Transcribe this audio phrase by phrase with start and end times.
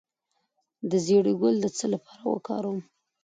[0.89, 2.79] د زیرې ګل د څه لپاره وکاروم؟